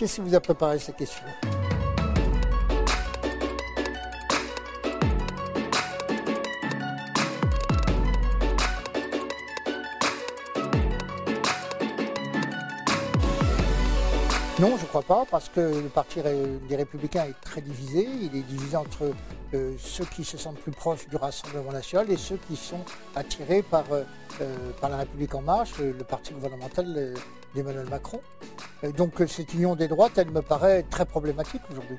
Qu'est-ce 0.00 0.14
qui 0.14 0.20
vous 0.22 0.34
a 0.34 0.40
préparé 0.40 0.78
ces 0.78 0.94
questions? 0.94 1.26
Non, 14.60 14.76
je 14.76 14.82
ne 14.82 14.88
crois 14.88 15.02
pas, 15.02 15.24
parce 15.30 15.48
que 15.48 15.60
le 15.60 15.88
parti 15.88 16.20
des 16.68 16.76
Républicains 16.76 17.24
est 17.24 17.40
très 17.40 17.62
divisé. 17.62 18.06
Il 18.20 18.36
est 18.36 18.42
divisé 18.42 18.76
entre 18.76 19.10
euh, 19.54 19.72
ceux 19.78 20.04
qui 20.04 20.22
se 20.22 20.36
sentent 20.36 20.58
plus 20.58 20.70
proches 20.70 21.08
du 21.08 21.16
Rassemblement 21.16 21.72
national 21.72 22.10
et 22.10 22.18
ceux 22.18 22.38
qui 22.46 22.56
sont 22.56 22.84
attirés 23.16 23.62
par, 23.62 23.84
euh, 23.90 24.02
euh, 24.42 24.54
par 24.78 24.90
la 24.90 24.98
République 24.98 25.34
en 25.34 25.40
marche, 25.40 25.78
le, 25.78 25.94
parti 26.04 26.34
gouvernemental 26.34 27.14
d'Emmanuel 27.54 27.88
Macron. 27.88 28.20
donc 28.98 29.14
cette 29.26 29.54
union 29.54 29.76
des 29.76 29.88
droites, 29.88 30.18
elle 30.18 30.30
me 30.30 30.42
paraît 30.42 30.84
très 30.90 31.06
problématique 31.06 31.62
aujourd'hui. 31.70 31.96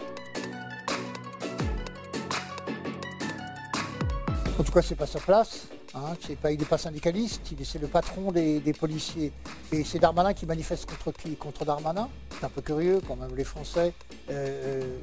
En 4.62 4.64
tout 4.64 4.74
cas, 4.74 4.84
ce 4.84 4.92
n'est 4.92 4.96
pas 4.96 5.08
sa 5.08 5.20
place. 5.20 5.66
Hein, 5.96 6.14
il 6.28 6.60
n'est 6.60 6.66
pas 6.66 6.78
syndicaliste, 6.78 7.42
c'est 7.64 7.82
le 7.82 7.88
patron 7.88 8.32
des, 8.32 8.76
policiers. 8.80 9.32
Et 9.72 9.84
c'est 9.84 9.98
Darmanin 9.98 10.36
qui 10.36 10.46
manifeste 10.46 10.88
contre 10.88 11.12
qui? 11.18 11.36
Contre 11.36 11.66
Darmanin? 11.66 12.08
C'est 12.30 12.46
un 12.46 12.50
peu 12.50 12.62
curieux 12.62 13.02
quand 13.08 13.16
même. 13.16 13.36
Les 13.36 13.44
Français 13.44 13.92
euh, 14.30 14.84
euh, 14.84 14.98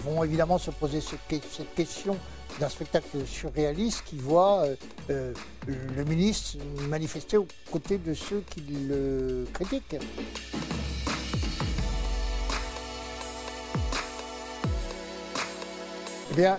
vont 0.00 0.22
évidemment 0.24 0.58
se 0.58 0.70
poser 0.70 1.00
cette 1.00 1.74
question 1.74 2.18
d'un 2.60 2.68
spectacle 2.68 3.24
surréaliste 3.26 4.02
qui 4.04 4.18
voit 4.18 4.66
euh, 5.08 5.32
le 5.66 6.04
ministre 6.04 6.58
manifester 6.90 7.38
aux 7.38 7.48
côtés 7.72 7.96
de 7.96 8.12
ceux 8.12 8.44
qui 8.50 8.60
le 8.60 9.46
critiquent. 9.54 9.96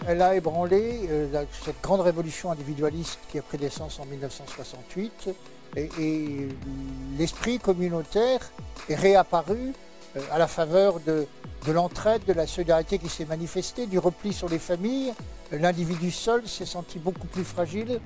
Elle 0.07 0.21
a 0.21 0.35
ébranlé 0.35 1.07
euh, 1.09 1.45
cette 1.63 1.81
grande 1.81 2.01
révolution 2.01 2.51
individualiste 2.51 3.19
qui 3.29 3.39
a 3.39 3.41
pris 3.41 3.57
naissance 3.57 3.99
en 3.99 4.05
1968 4.05 5.29
et, 5.77 6.47
l'esprit 7.17 7.59
communautaire 7.59 8.51
est 8.89 8.95
réapparu 8.95 9.73
euh, 10.15 10.21
à 10.31 10.39
la 10.39 10.47
faveur 10.47 10.99
de, 10.99 11.27
l'entraide, 11.67 12.23
de 12.25 12.33
la 12.33 12.47
solidarité 12.47 12.97
qui 12.97 13.09
s'est 13.09 13.25
manifestée, 13.25 13.85
du 13.85 13.99
repli 13.99 14.33
sur 14.33 14.49
les 14.49 14.59
familles. 14.59 15.13
L'individu 15.51 16.11
seul 16.11 16.47
s'est 16.47 16.65
senti 16.65 16.99
beaucoup 16.99 17.27
plus 17.27 17.43
fragile 17.43 17.99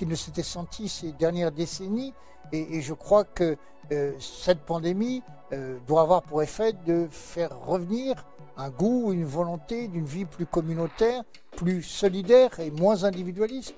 qu'il 0.00 0.08
ne 0.08 0.14
s'était 0.14 0.42
senti 0.42 0.88
ces 0.88 1.12
dernières 1.12 1.52
décennies 1.52 2.14
et, 2.52 2.80
je 2.80 2.94
crois 2.94 3.24
que 3.24 3.58
euh, 3.92 4.14
cette 4.18 4.60
pandémie 4.60 5.22
doit 5.86 6.00
avoir 6.00 6.22
pour 6.22 6.42
effet 6.42 6.72
de 6.86 7.06
faire 7.10 7.50
revenir 7.66 8.24
un 8.56 8.70
goût, 8.70 9.12
une 9.12 9.26
volonté 9.26 9.88
d'une 9.88 10.06
vie 10.06 10.24
plus 10.24 10.46
communautaire, 10.46 11.22
plus 11.54 11.82
solidaire 11.82 12.58
et 12.60 12.70
moins 12.70 13.04
individualiste 13.04 13.74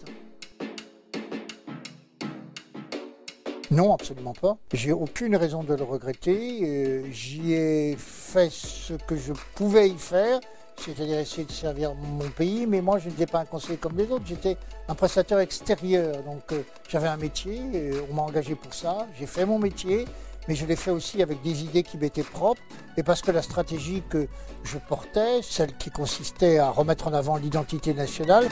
Non, 3.72 3.94
absolument 3.94 4.34
pas. 4.34 4.58
J'ai 4.74 4.92
aucune 4.92 5.34
raison 5.34 5.64
de 5.64 5.74
le 5.74 5.82
regretter. 5.82 6.60
Euh, 6.62 7.10
j'y 7.10 7.54
ai 7.54 7.96
fait 7.96 8.52
ce 8.52 8.92
que 8.92 9.16
je 9.16 9.32
pouvais 9.54 9.88
y 9.88 9.96
faire, 9.96 10.40
c'est-à-dire 10.84 11.18
essayer 11.18 11.44
de 11.44 11.52
servir 11.52 11.94
mon 11.94 12.28
pays, 12.30 12.66
mais 12.66 12.80
moi 12.80 12.98
je 12.98 13.08
n'étais 13.08 13.26
pas 13.26 13.40
un 13.40 13.44
conseiller 13.44 13.76
comme 13.76 13.96
les 13.96 14.10
autres, 14.10 14.24
j'étais 14.26 14.56
un 14.88 14.94
prestataire 14.94 15.38
extérieur. 15.38 16.22
Donc 16.24 16.52
euh, 16.52 16.62
j'avais 16.88 17.08
un 17.08 17.16
métier, 17.16 17.60
euh, 17.74 18.00
on 18.10 18.14
m'a 18.14 18.22
engagé 18.22 18.54
pour 18.54 18.74
ça, 18.74 19.06
j'ai 19.18 19.26
fait 19.26 19.46
mon 19.46 19.58
métier, 19.58 20.06
mais 20.48 20.54
je 20.54 20.66
l'ai 20.66 20.76
fait 20.76 20.90
aussi 20.90 21.22
avec 21.22 21.40
des 21.42 21.62
idées 21.62 21.82
qui 21.82 21.98
m'étaient 21.98 22.22
propres. 22.22 22.62
Et 22.96 23.02
parce 23.02 23.22
que 23.22 23.30
la 23.30 23.42
stratégie 23.42 24.02
que 24.08 24.26
je 24.64 24.78
portais, 24.78 25.40
celle 25.42 25.76
qui 25.76 25.90
consistait 25.90 26.58
à 26.58 26.70
remettre 26.70 27.08
en 27.08 27.12
avant 27.12 27.36
l'identité 27.36 27.94
nationale, 27.94 28.48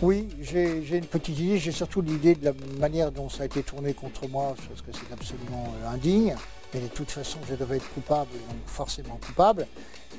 Oui, 0.00 0.28
j'ai 0.40 0.96
une 0.96 1.06
petite 1.06 1.40
idée. 1.40 1.58
J'ai 1.58 1.72
surtout 1.72 2.02
l'idée 2.02 2.36
de 2.36 2.44
la 2.44 2.52
manière 2.78 3.10
dont 3.10 3.28
ça 3.28 3.42
a 3.42 3.46
été 3.46 3.64
tourné 3.64 3.94
contre 3.94 4.28
moi, 4.28 4.54
parce 4.68 4.80
que 4.80 4.92
c'est 4.92 5.12
absolument 5.12 5.74
euh, 5.82 5.92
indigne. 5.92 6.36
Et 6.72 6.78
de 6.78 6.86
toute 6.86 7.10
façon, 7.10 7.38
je 7.48 7.56
devais 7.56 7.78
être 7.78 7.92
coupable, 7.94 8.30
donc 8.30 8.58
forcément 8.66 9.18
coupable. 9.26 9.66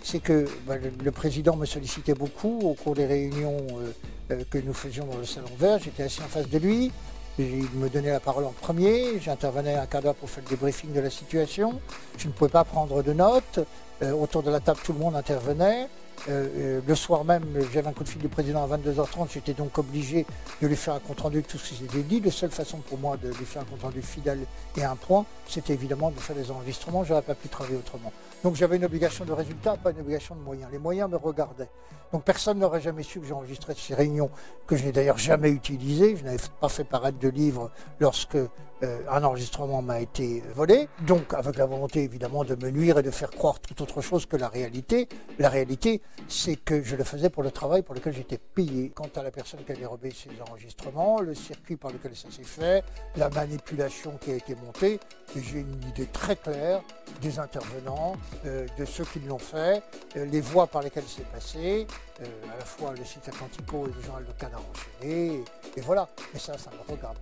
C'est 0.04 0.20
que 0.20 0.48
bah, 0.68 0.76
le, 0.78 1.12
président 1.12 1.56
me 1.56 1.66
sollicitait 1.66 2.14
beaucoup 2.14 2.60
au 2.62 2.74
cours 2.74 2.94
des 2.94 3.06
réunions 3.06 3.66
euh, 3.72 3.92
euh, 4.32 4.44
que 4.50 4.58
nous 4.58 4.74
faisions 4.74 5.06
dans 5.06 5.18
le 5.18 5.26
salon 5.26 5.48
vert. 5.58 5.80
J'étais 5.80 6.04
assis 6.04 6.22
en 6.22 6.28
face 6.28 6.50
de 6.50 6.58
lui. 6.58 6.92
Il 7.38 7.70
me 7.76 7.88
donnait 7.88 8.12
la 8.12 8.20
parole 8.20 8.44
en 8.44 8.52
premier. 8.52 9.18
J'intervenais 9.22 9.76
un 9.76 9.86
quart 9.86 10.02
d'heure 10.02 10.16
pour 10.16 10.30
faire 10.30 10.44
le 10.44 10.50
débriefing 10.50 10.92
de 10.92 11.00
la 11.00 11.10
situation. 11.10 11.80
Je 12.18 12.28
ne 12.28 12.34
pouvais 12.34 12.52
pas 12.52 12.66
prendre 12.66 13.02
de 13.02 13.14
notes. 13.14 13.62
Autour 14.02 14.44
de 14.44 14.52
la 14.52 14.60
table, 14.60 14.80
tout 14.84 14.92
le 14.92 15.00
monde 15.00 15.16
intervenait. 15.16 15.88
Euh, 16.28 16.82
le 16.86 16.96
soir 16.96 17.24
même, 17.24 17.44
j'avais 17.74 17.88
un 17.88 17.94
coup 17.94 18.04
de 18.04 18.10
fil 18.10 18.22
du 18.22 18.28
président 18.28 18.64
à 18.64 18.78
22h30. 18.78 19.28
J'étais 19.34 19.54
donc 19.54 19.78
obligé 19.78 20.26
de 20.62 20.68
lui 20.68 20.76
faire 20.76 20.96
un 20.96 21.00
compte-rendu 21.00 21.42
de 21.42 21.48
tout 21.48 21.58
ce 21.58 21.70
qui 21.70 21.76
s'était 21.76 22.04
dit. 22.04 22.20
La 22.20 22.32
seule 22.32 22.52
façon 22.52 22.78
pour 22.78 22.98
moi 22.98 23.18
de 23.18 23.30
lui 23.30 23.46
faire 23.46 23.62
un 23.62 23.66
compte-rendu 23.66 24.02
fidèle 24.02 24.40
et 24.76 24.84
un 24.84 24.96
point, 24.96 25.26
c'était 25.48 25.74
évidemment 25.74 26.12
de 26.12 26.20
faire 26.20 26.36
des 26.36 26.52
enregistrements. 26.52 27.04
Je 27.04 27.12
n'aurais 27.12 27.24
pas 27.24 27.36
pu 27.36 27.48
travailler 27.48 27.78
autrement. 27.78 28.12
Donc 28.44 28.56
j'avais 28.56 28.78
une 28.78 28.86
obligation 28.86 29.26
de 29.26 29.32
résultat, 29.32 29.78
pas 29.78 29.92
une 29.92 30.00
obligation 30.00 30.36
de 30.36 30.42
moyens. 30.42 30.70
Les 30.72 30.80
moyens 30.80 31.10
me 31.10 31.18
regardaient. 31.18 31.70
Donc 32.12 32.24
personne 32.24 32.60
n'aurait 32.60 32.82
jamais 32.82 33.04
su 33.04 33.20
que 33.20 33.26
j'enregistrais 33.28 33.76
ces 33.78 33.94
réunions, 33.94 34.32
que 34.66 34.76
je 34.76 34.86
n'ai 34.86 34.92
d'ailleurs 34.92 35.18
jamais 35.18 35.50
utilisées. 35.50 36.16
Je 36.16 36.24
n'avais 36.24 36.38
pas 36.60 36.70
fait 36.70 36.84
paraître 36.84 37.20
de 37.20 37.30
livres 37.30 37.70
lorsque 38.00 38.36
euh, 38.36 39.02
un 39.12 39.24
enregistrement 39.24 39.82
m'a 39.82 40.00
été 40.00 40.42
volé. 40.56 40.88
Donc 41.06 41.34
avec 41.34 41.58
la 41.58 41.66
volonté 41.66 42.04
évidemment 42.04 42.44
de 42.44 42.56
me 42.56 42.72
nuire 42.72 42.98
et 42.98 43.04
de 43.04 43.12
faire 43.12 43.30
croire 43.30 43.60
tout 43.60 43.82
autre 43.82 44.02
chose 44.02 44.26
que 44.26 44.38
la 44.38 44.48
réalité. 44.48 45.08
La 45.38 45.50
réalité, 45.50 46.02
c'est 46.28 46.56
que 46.58 46.84
je 46.84 46.96
le 46.96 47.04
faisais 47.04 47.30
pour 47.30 47.44
le 47.44 47.52
travail 47.52 47.82
pour 47.82 47.96
lequel 47.96 48.14
j'étais 48.14 48.38
payé. 48.38 48.92
Quant 48.94 49.10
à 49.16 49.24
la 49.24 49.32
personne 49.32 49.64
qui 49.64 49.72
a 49.72 49.76
dérobé 49.76 50.12
ces 50.12 50.30
enregistrements, 50.42 51.22
le 51.22 51.34
circuit 51.34 51.78
par 51.78 51.92
lequel 51.92 52.16
ça 52.16 52.30
s'est 52.32 52.44
fait, 52.44 52.84
la 53.16 53.30
manipulation 53.30 54.18
qui 54.22 54.32
a 54.32 54.36
été 54.36 54.56
montée, 54.56 55.00
j'ai 55.36 55.60
une 55.60 55.82
idée 55.90 56.08
très 56.08 56.36
claire 56.36 56.82
des 57.22 57.40
intervenants, 57.40 58.16
euh, 58.46 58.68
de 58.78 58.86
ceux 58.86 59.06
qui 59.06 59.20
l'ont 59.20 59.40
fait, 59.40 59.82
euh, 60.18 60.26
les 60.26 60.42
voies 60.42 60.68
par 60.68 60.82
lesquelles 60.82 61.04
c'est 61.08 61.26
passé, 61.26 61.88
euh, 62.22 62.26
à 62.54 62.58
la 62.58 62.66
fois 62.66 62.94
le 62.98 63.06
site 63.06 63.28
Atlantico 63.28 63.88
et 63.88 63.92
le 63.92 64.02
journal 64.02 64.26
de 64.26 64.32
Canard 64.34 64.64
enchaîné, 64.70 65.44
et, 65.76 65.82
voilà. 65.82 66.08
Mais 66.34 66.40
ça, 66.40 66.58
ça 66.58 66.72
me 66.72 66.92
regarde, 66.92 67.18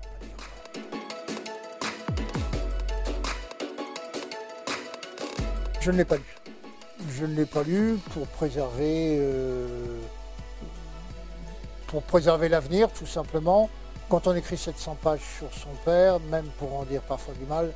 Je 5.80 5.92
ne 5.92 5.98
l'ai 5.98 6.06
pas 6.06 6.18
lu. 6.18 6.37
Je 7.20 7.26
ne 7.26 7.36
l'ai 7.36 7.46
pas 7.46 7.64
lu 7.64 7.98
pour 8.14 8.28
préserver, 8.28 9.20
pour 11.88 12.04
préserver 12.04 12.48
l'avenir, 12.48 12.92
tout 12.92 13.08
simplement. 13.08 13.70
Quand 14.08 14.28
on 14.28 14.36
écrit 14.36 14.58
700 14.58 14.98
pages 15.02 15.22
sur 15.40 15.52
son 15.52 15.74
père, 15.84 16.20
même 16.20 16.46
pour 16.60 16.76
en 16.76 16.84
dire 16.84 17.02
parfois 17.02 17.34
du 17.34 17.46
mal, 17.46 17.74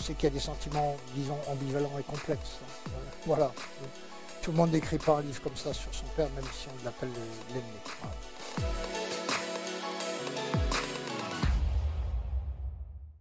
c'est 0.00 0.14
qu'il 0.14 0.24
y 0.24 0.32
a 0.32 0.34
des 0.34 0.38
sentiments, 0.40 0.96
disons, 1.14 1.38
ambivalents 1.48 1.98
et 1.98 2.04
complexes. 2.04 2.58
Voilà. 3.26 3.50
Tout 4.42 4.52
le 4.52 4.56
monde 4.56 4.70
n'écrit 4.70 4.98
pas 4.98 5.16
un 5.16 5.22
livre 5.22 5.42
comme 5.42 5.56
ça 5.56 5.74
sur 5.74 5.92
son 5.92 6.06
père, 6.16 6.28
même 6.36 6.44
si 6.56 6.68
on 6.68 6.84
l'appelle 6.84 7.10
l'ennemi. 7.48 8.99